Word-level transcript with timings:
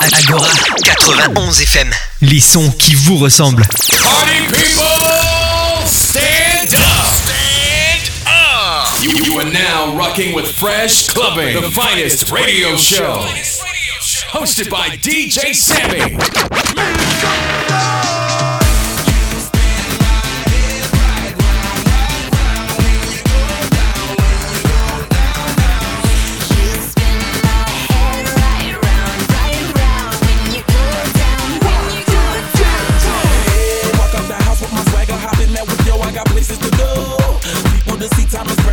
Agora 0.00 0.48
91 0.82 1.60
FM. 1.60 1.90
Les 2.22 2.40
sons 2.40 2.70
qui 2.78 2.94
vous 2.94 3.18
ressemblent. 3.18 3.66
Party 3.66 4.46
people, 4.48 4.84
stand 5.86 6.74
up. 6.74 7.06
Stand 7.06 8.10
up. 8.26 9.02
You, 9.02 9.10
you 9.24 9.38
are 9.38 9.50
now 9.52 9.94
rocking 9.94 10.34
with 10.34 10.46
Fresh 10.46 11.08
Clubbing, 11.08 11.60
the 11.60 11.70
finest 11.70 12.30
radio 12.32 12.76
show. 12.76 13.26
Hosted 14.32 14.70
by 14.70 14.88
DJ 14.96 15.54
Sammy. 15.54 16.16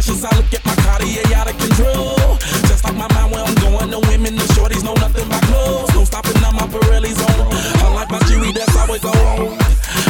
conscience. 0.07 0.25
I 0.25 0.35
look 0.37 0.53
at 0.53 0.65
my 0.65 0.75
Cartier 0.83 1.23
out 1.35 1.49
of 1.49 1.57
control. 1.57 2.37
Just 2.67 2.83
like 2.83 2.95
my 2.95 3.07
mind 3.13 3.31
where 3.31 3.43
I'm 3.43 3.55
going, 3.55 3.91
the 3.91 3.99
women, 4.07 4.35
the 4.35 4.47
shorties 4.55 4.83
know 4.83 4.93
nothing 4.95 5.27
but 5.29 5.41
clothes. 5.43 5.93
No 5.93 6.03
stopping 6.03 6.37
on 6.43 6.55
my 6.55 6.67
Pirelli's 6.67 7.19
on. 7.19 7.51
I 7.83 7.93
like 7.93 8.09
my 8.09 8.19
Chewy, 8.19 8.53
that's 8.53 8.75
always 8.77 9.03
on. 9.03 9.57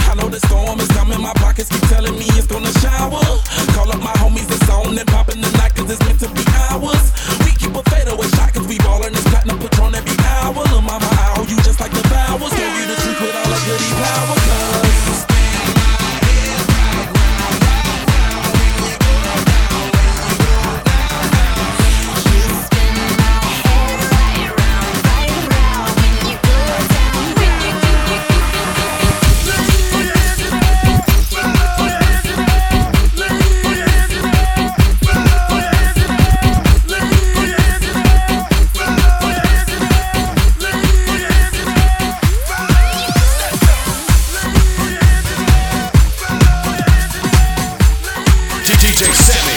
I 0.09 0.13
know 0.15 0.29
the 0.29 0.39
storm 0.47 0.79
is 0.79 0.87
coming, 0.89 1.21
my 1.21 1.33
pockets 1.35 1.69
keep 1.69 1.81
telling 1.89 2.13
me 2.17 2.25
it's 2.37 2.47
gonna 2.47 2.71
shower. 2.79 3.21
DJ 48.97 49.13
Sammy. 49.13 49.56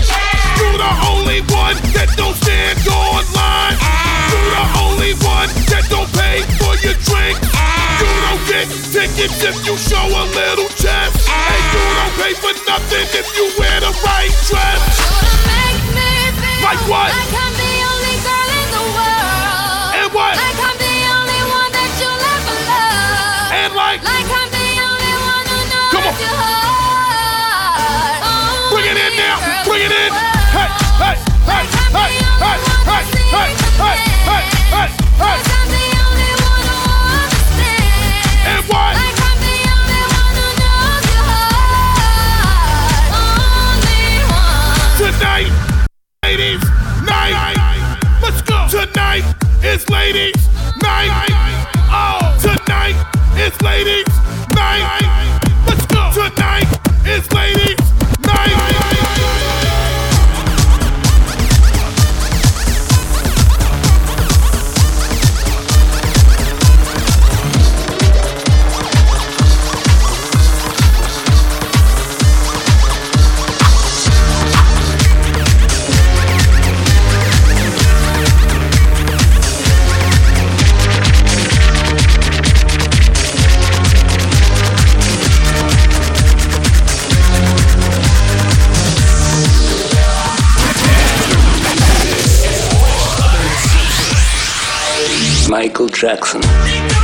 stage. 0.00 0.40
You're 0.58 0.78
the 0.78 0.94
only 1.10 1.40
one 1.52 1.76
that 1.92 2.08
don't 2.16 2.36
stand 2.36 2.78
online. 2.88 3.76
You're 4.30 4.52
the 4.56 4.66
only 4.80 5.12
one 5.26 5.48
that 5.68 5.84
don't 5.90 6.08
pay 6.16 6.40
for 6.60 6.72
your 6.80 6.96
drink. 7.04 7.36
You 8.00 8.08
don't 8.24 8.42
get 8.48 8.66
tickets 8.92 9.42
if 9.44 9.56
you 9.66 9.76
show 9.76 10.06
a 10.06 10.24
little 10.32 10.68
chest. 10.78 11.28
And 11.28 11.62
you 11.72 11.84
don't 11.98 12.14
pay 12.20 12.32
for 12.38 12.54
nothing 12.64 13.06
if 13.12 13.26
you 13.36 13.52
wear 13.58 13.80
the 13.80 13.92
right 14.04 14.32
dress. 14.48 14.80
Like 16.62 16.78
what? 16.88 17.10
Like 17.10 17.34
I'm 17.36 17.54
the 17.58 17.74
only 17.90 18.11
I'm 35.44 35.68
the 35.68 35.86
only 36.02 36.32
one 36.40 36.64
who 36.64 36.80
understands. 37.20 38.48
And 38.48 38.64
I'm 39.20 39.36
the 39.44 39.56
only 39.68 40.00
one 40.08 40.32
who 40.32 40.48
knows 40.56 41.04
your 41.12 41.24
heart. 41.28 42.32
Only 43.76 44.24
one. 44.24 45.12
Tonight, 45.12 45.52
ladies, 46.24 46.62
night. 47.04 47.36
Let's 48.22 48.40
go. 48.42 48.56
Tonight 48.70 49.24
is 49.62 49.88
ladies, 49.90 50.40
night. 50.80 51.10
Oh, 51.92 52.32
tonight 52.40 52.96
is 53.36 53.52
ladies, 53.60 54.08
night. 54.54 55.21
jackson. 96.02 97.01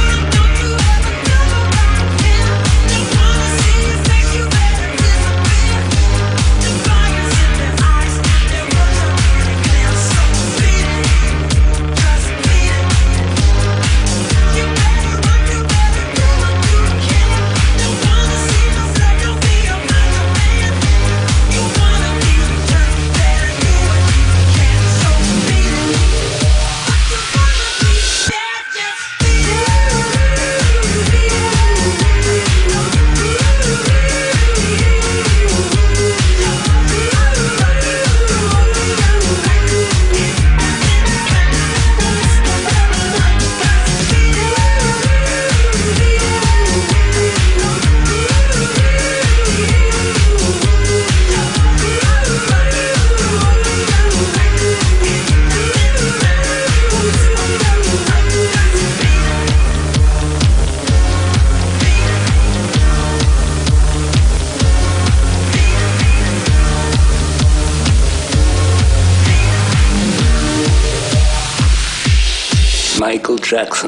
Jackson. 73.49 73.88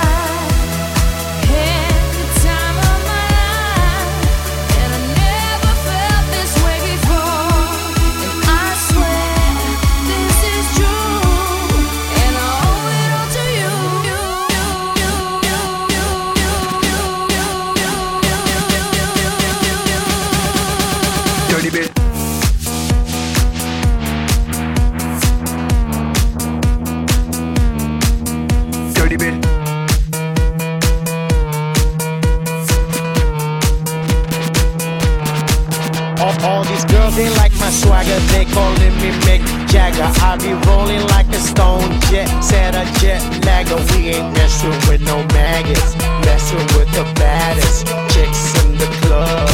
jet, 42.11 42.27
Santa 42.43 42.83
jet 42.99 43.23
lagger. 43.45 43.79
We 43.91 44.09
ain't 44.13 44.33
messing 44.35 44.75
with 44.87 45.01
no 45.01 45.23
maggots, 45.31 45.95
messing 46.27 46.65
with 46.75 46.91
the 46.91 47.05
baddest 47.15 47.87
chicks 48.13 48.43
in 48.63 48.77
the 48.77 48.89
club. 49.01 49.47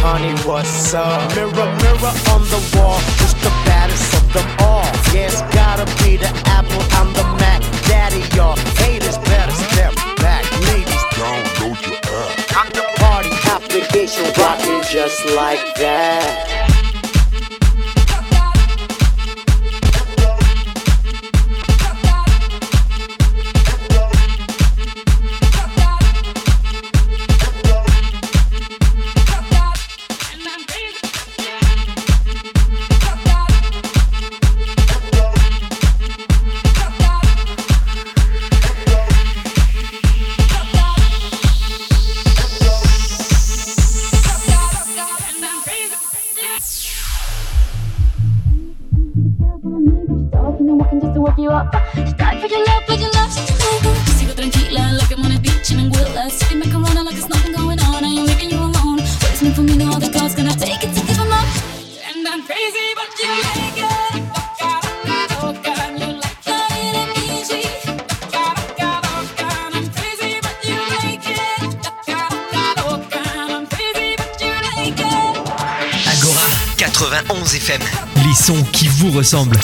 Honey, 0.00 0.32
what's 0.48 0.94
up? 0.94 1.34
Mirror, 1.36 1.52
mirror 1.52 2.14
on 2.32 2.42
the 2.54 2.60
wall, 2.74 2.98
who's 3.20 3.34
the 3.44 3.52
baddest 3.68 4.14
of 4.14 4.24
them 4.32 4.48
all? 4.60 4.88
Yeah, 5.12 5.28
it's 5.28 5.42
gotta 5.54 5.84
be 6.02 6.16
the 6.16 6.30
apple, 6.56 6.82
I'm 6.98 7.12
the 7.12 7.24
Mac 7.40 7.60
Daddy, 7.86 8.24
y'all. 8.34 8.56
Haters 8.80 9.18
better 9.28 9.56
step 9.68 9.92
back, 10.16 10.44
ladies. 10.68 11.02
Download 11.12 11.76
your 11.86 12.00
up 12.20 12.32
I'm 12.56 12.68
the 12.72 12.84
party 12.96 13.32
application, 13.54 14.24
rocking 14.40 14.80
just 14.88 15.26
like 15.36 15.62
that. 15.76 15.97
Sombra. 79.28 79.57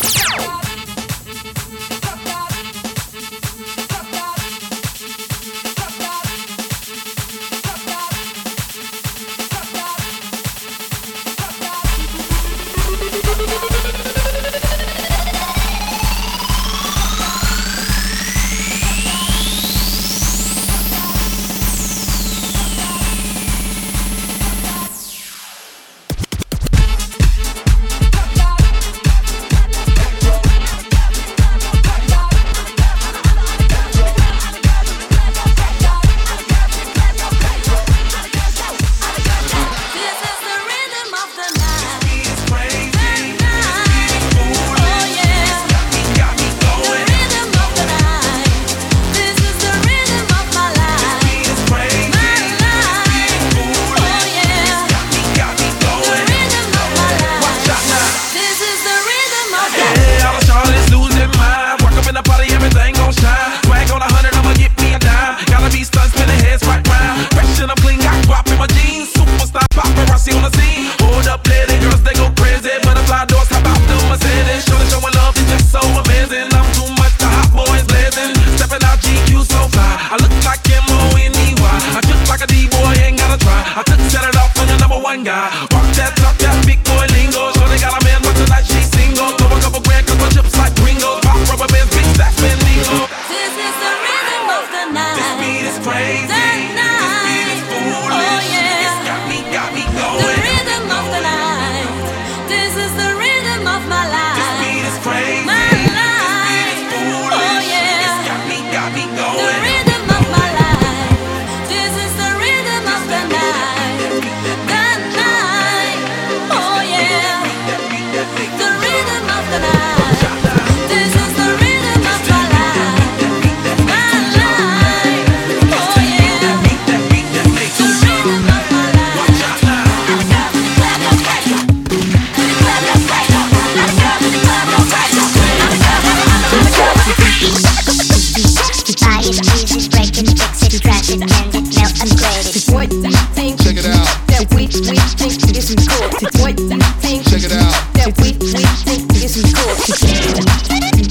What 146.04 146.58
you 146.61 146.68
think? 147.00 147.25
Check 147.25 147.44
it 147.44 147.52
out. 147.52 147.73
That 147.94 148.12
we, 148.20 148.32
we 148.37 148.61
think 148.84 149.11
is 149.25 149.37
important. 149.40 149.96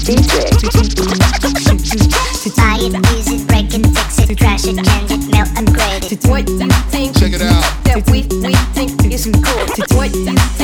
DJ. 0.04 0.54
Use 2.84 3.32
it, 3.32 3.46
break 3.48 3.72
it, 3.74 3.86
fix 3.86 4.18
it, 4.18 4.36
trash 4.36 4.64
it, 4.66 4.76
change 4.76 5.10
it, 5.10 5.30
melt 5.32 5.48
and 5.56 5.66
grade 5.74 6.04
it. 6.12 6.24
What 6.26 6.48
you 6.48 6.68
think? 6.90 7.16
Check 7.16 7.32
it 7.32 7.42
out. 7.42 7.62
That 7.84 8.08
we, 8.10 8.22
we 8.42 8.54
think 8.74 9.12
is 9.12 9.26
important. 9.26 9.92
What 9.94 10.14
you 10.14 10.36
think? 10.56 10.63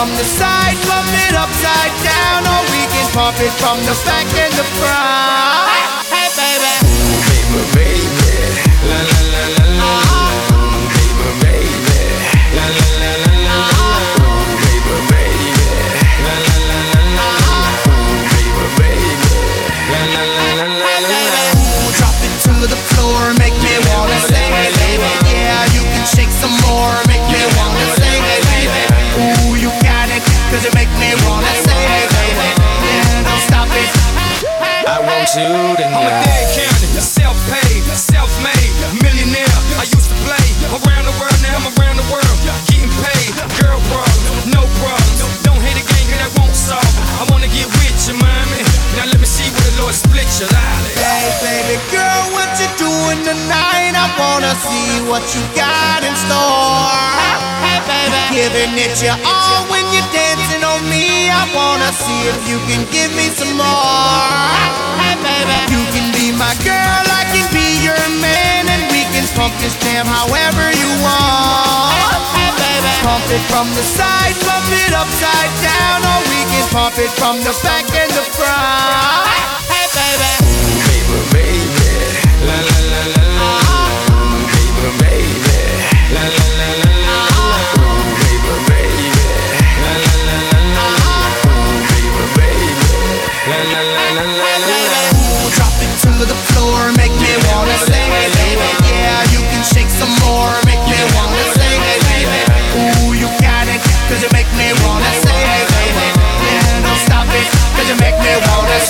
from 0.00 0.16
the 0.16 0.24
side, 0.24 0.76
pump 0.88 1.12
it 1.28 1.34
upside 1.36 1.92
down, 2.02 2.40
or 2.48 2.62
we 2.72 2.82
can 2.88 3.06
pump 3.12 3.36
it 3.38 3.52
from 3.60 3.76
the 3.84 3.92
back 4.06 4.24
and 4.32 4.52
the 4.54 4.64
front. 4.80 5.79
wanna 54.50 54.66
see 54.66 55.06
what 55.06 55.22
you 55.30 55.42
got 55.54 56.02
in 56.02 56.10
store. 56.26 56.90
Hey, 57.62 57.78
baby. 57.86 58.18
Giving 58.34 58.74
it 58.82 58.98
your 58.98 59.14
all 59.22 59.62
when 59.70 59.86
you're 59.94 60.10
dancing 60.10 60.64
on 60.66 60.82
me. 60.90 61.30
I 61.30 61.46
wanna 61.54 61.94
see 61.94 62.26
if 62.26 62.40
you 62.50 62.58
can 62.66 62.82
give 62.90 63.14
me 63.14 63.30
some 63.30 63.54
more. 63.54 64.50
Hey, 64.98 65.14
baby. 65.22 65.54
You 65.70 65.82
can 65.94 66.10
be 66.18 66.34
my 66.34 66.50
girl, 66.66 67.02
I 67.14 67.22
can 67.30 67.46
be 67.54 67.78
your 67.78 68.02
man, 68.18 68.66
and 68.66 68.82
we 68.90 69.06
can 69.14 69.22
pump 69.38 69.54
this 69.62 69.78
jam 69.86 70.06
however 70.06 70.74
you 70.74 70.90
want. 70.98 71.94
Hey, 72.34 72.50
baby. 72.58 72.90
Pump 73.06 73.26
it 73.30 73.44
from 73.46 73.70
the 73.78 73.84
side, 73.86 74.34
pump 74.42 74.66
it 74.66 74.90
upside 74.90 75.52
down, 75.62 76.02
or 76.10 76.18
we 76.26 76.40
can 76.50 76.66
pump 76.74 76.98
it 76.98 77.12
from 77.14 77.38
the 77.46 77.54
back 77.62 77.86
and 77.94 78.10
the 78.18 78.26
front. 78.34 79.30
Hey, 79.70 79.86
baby. 79.94 80.39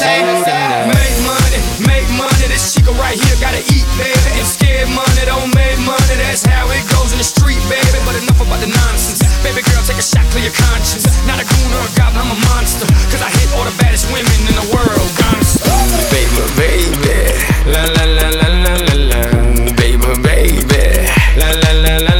say, 0.00 0.24
make 0.88 1.16
money, 1.28 1.60
make 1.84 2.08
money. 2.16 2.46
This 2.48 2.72
chica 2.72 2.92
right 2.96 3.16
here 3.20 3.36
gotta 3.36 3.60
eat, 3.68 3.84
baby. 4.00 4.30
And 4.40 4.48
scared 4.48 4.88
money 4.96 5.24
don't 5.28 5.52
make 5.52 5.76
money. 5.84 6.16
That's 6.16 6.44
how 6.48 6.64
it 6.72 6.84
goes 6.88 7.12
in 7.12 7.18
the 7.20 7.28
street, 7.28 7.60
baby. 7.68 7.98
But 8.08 8.16
enough 8.16 8.40
about 8.40 8.60
the 8.64 8.72
nonsense. 8.72 9.20
Baby 9.44 9.60
girl, 9.68 9.82
take 9.84 10.00
a 10.00 10.04
shot, 10.04 10.24
clear 10.32 10.48
your 10.48 10.56
conscience. 10.56 11.04
Not 11.28 11.36
a 11.36 11.44
goon 11.44 11.70
or 11.76 11.84
a 11.84 11.92
goblin, 12.00 12.24
I'm 12.24 12.32
a 12.32 12.38
monster. 12.48 12.88
Cause 13.12 13.20
I 13.20 13.28
hit 13.28 13.52
all 13.52 13.64
the 13.68 13.76
baddest 13.76 14.08
women 14.08 14.32
in 14.48 14.56
the 14.56 14.66
world. 14.72 15.08
Baby, 16.08 16.44
baby. 16.56 17.16
La 17.68 17.84
la 17.84 18.04
la 18.08 18.28
la 18.40 18.48
la 18.64 18.72
la 18.88 18.94
la. 19.10 19.22
Baby, 19.76 20.10
baby. 20.24 20.82
La 21.36 21.48
la 21.52 21.72
la 21.84 21.94
la. 22.08 22.19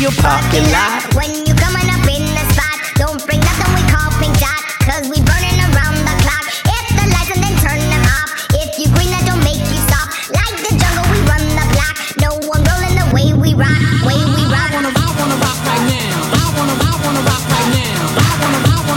your 0.00 0.12
parking 0.20 0.64
lot. 0.72 1.14
When 1.14 1.32
you 1.46 1.54
coming 1.54 1.88
up 1.88 2.04
in 2.04 2.24
the 2.36 2.44
spot, 2.52 2.76
don't 2.96 3.20
bring 3.24 3.40
nothing 3.40 3.72
we 3.72 3.82
call 3.88 4.10
pink 4.20 4.36
dot, 4.36 4.60
cause 4.84 5.08
we 5.08 5.20
burning 5.24 5.58
around 5.72 5.96
the 6.04 6.14
clock. 6.20 6.44
Hit 6.68 6.84
the 6.96 7.06
lights 7.12 7.32
and 7.32 7.40
then 7.42 7.56
turn 7.64 7.80
them 7.80 8.04
off. 8.18 8.28
If 8.60 8.76
you 8.78 8.92
green, 8.92 9.08
that 9.14 9.24
don't 9.24 9.40
make 9.40 9.60
you 9.60 9.80
stop. 9.88 10.08
Like 10.32 10.56
the 10.68 10.72
jungle, 10.76 11.06
we 11.08 11.20
run 11.24 11.44
the 11.48 11.66
block. 11.72 11.96
No 12.20 12.30
one 12.44 12.60
rolling 12.66 12.96
the 12.98 13.08
way 13.14 13.32
we 13.32 13.54
rock, 13.56 13.80
way 14.04 14.20
we 14.20 14.42
rock. 14.52 14.68
I 14.68 14.76
wanna, 14.76 14.92
I 14.92 15.06
wanna 15.16 15.36
rock 15.40 15.58
right 15.64 15.84
now. 15.88 16.12
I 16.34 16.44
wanna, 16.56 16.76
I 16.76 16.92
wanna 17.00 17.22
rock 17.24 17.44
right 17.48 17.70
now. 17.72 17.96
I 18.20 18.30
wanna, 18.42 18.60
I 18.68 18.76
wanna. 18.88 18.95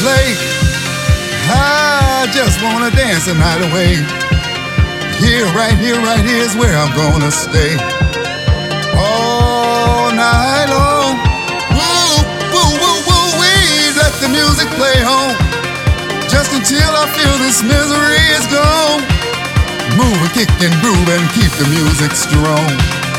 play. 0.00 0.32
I 1.52 2.24
just 2.32 2.56
wanna 2.64 2.90
dance 2.90 3.28
the 3.28 3.36
night 3.36 3.60
away. 3.68 4.00
Here, 5.20 5.44
right 5.52 5.76
here, 5.76 6.00
right 6.00 6.24
here 6.24 6.40
is 6.40 6.56
where 6.56 6.72
I'm 6.72 6.92
gonna 6.96 7.30
stay. 7.30 7.76
All 8.96 10.08
night 10.08 10.68
long. 10.72 11.20
Woo, 11.76 12.16
woo, 12.48 12.72
woo, 12.80 12.98
woo, 13.08 13.26
wee. 13.40 13.92
Let 14.00 14.12
the 14.24 14.32
music 14.32 14.68
play 14.80 14.96
home. 15.04 15.36
Just 16.32 16.56
until 16.56 16.92
I 16.96 17.04
feel 17.12 17.36
this 17.44 17.60
misery 17.60 18.24
is 18.40 18.46
gone. 18.48 19.04
Move 20.00 20.16
and 20.16 20.32
kick 20.32 20.48
and 20.64 20.74
groove 20.80 21.08
and 21.12 21.24
keep 21.36 21.52
the 21.60 21.68
music 21.68 22.12
strong. 22.16 23.09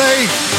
play. 0.00 0.49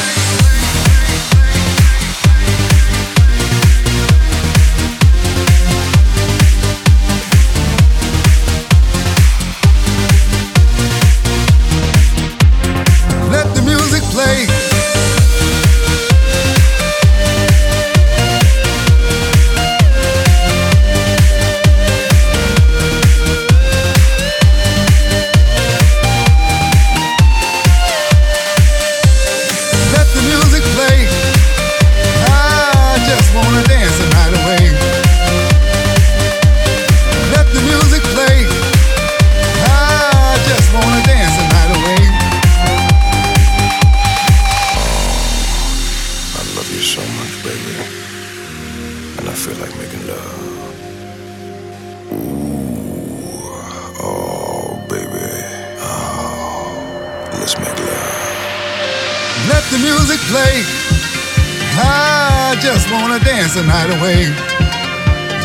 dance 63.51 63.55
the 63.55 63.67
night 63.67 63.89
away. 63.99 64.23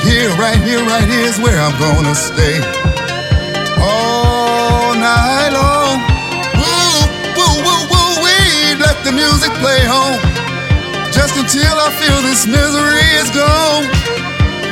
Here, 0.04 0.30
right 0.36 0.60
here, 0.62 0.84
right 0.84 1.08
here 1.08 1.26
is 1.26 1.38
where 1.38 1.58
I'm 1.58 1.76
gonna 1.78 2.14
stay. 2.14 2.58
All 3.80 4.94
night 4.94 5.50
long. 5.50 5.98
Woo, 6.56 7.06
woo, 7.36 7.56
woo, 7.64 7.82
woo, 7.90 8.22
we 8.22 8.74
let 8.80 9.02
the 9.04 9.12
music 9.12 9.50
play 9.62 9.82
home. 9.84 10.20
Just 11.12 11.36
until 11.36 11.76
I 11.78 11.90
feel 12.00 12.22
this 12.22 12.46
misery 12.46 13.06
is 13.22 13.30
gone. 13.30 13.84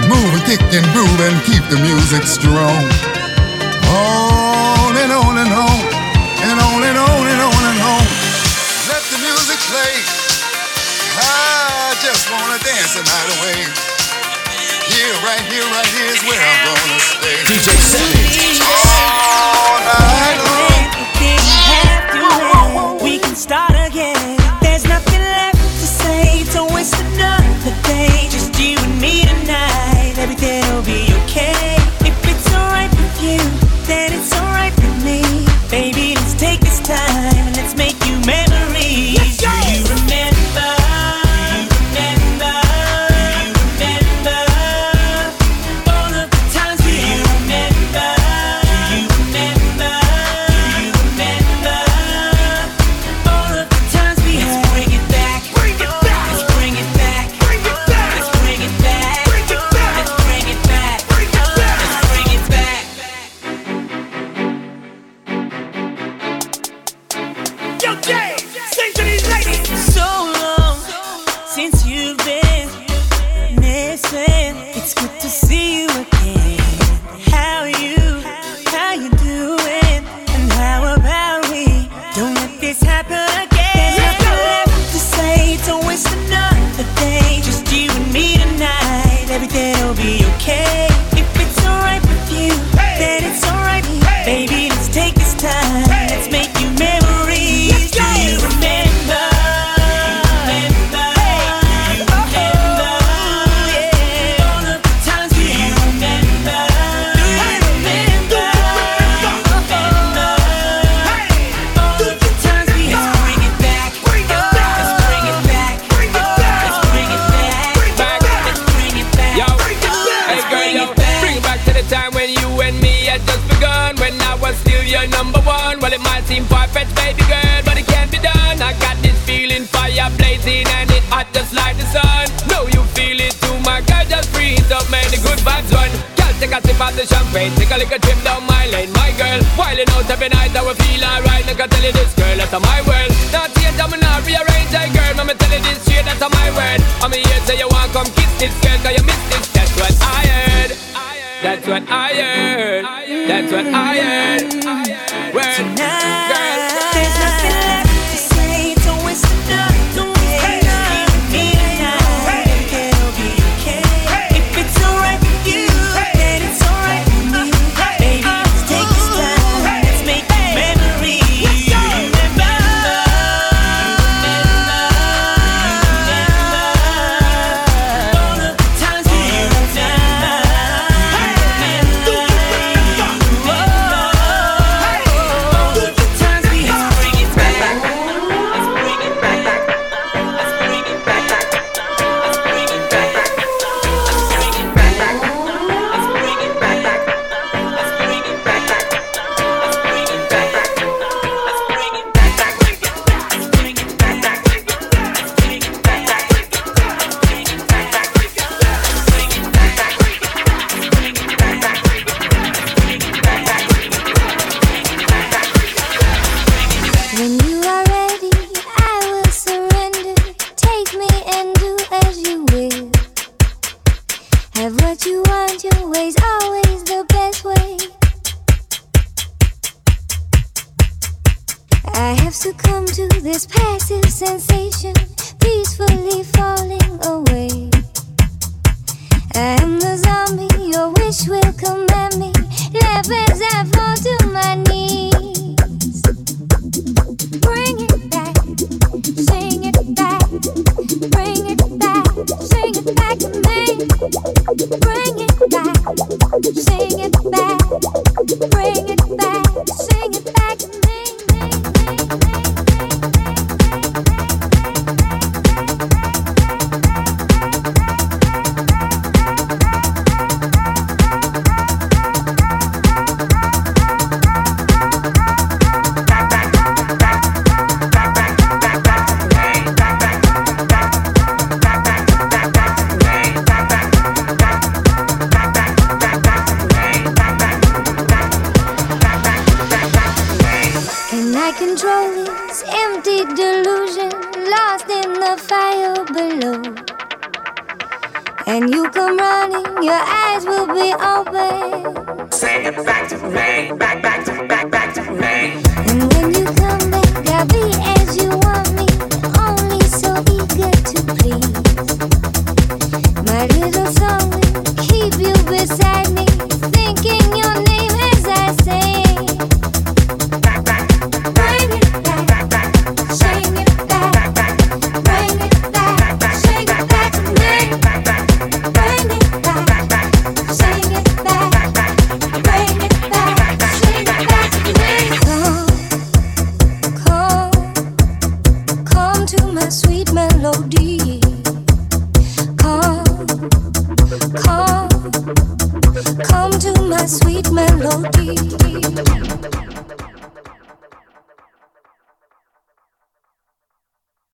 Move 0.09 0.35
and 0.35 0.45
kick 0.45 0.61
and 0.73 0.87
groove 0.93 1.21
and 1.21 1.37
keep 1.45 1.65
the 1.71 1.81
music 1.81 2.25
strong. 2.25 2.85
On 3.89 4.97
and 4.97 5.13
on 5.13 5.39
and 5.39 5.53
on. 5.53 5.94
the. 13.03 13.67
Here, 14.87 15.15
right 15.27 15.41
here, 15.51 15.65
right 15.75 15.87
here 15.87 16.07
is 16.07 16.23
where 16.23 16.39
I'm 16.39 16.67
gonna 16.67 17.01
stay. 17.01 17.43
DJ 17.43 17.75
Savage. 17.75 18.61
All 18.63 19.81
night 19.83 20.39
long. 20.39 21.54